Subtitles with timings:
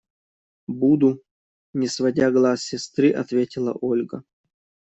[0.79, 1.09] –Буду!–
[1.79, 4.23] не сводя глаз с сестры, ответила Ольга.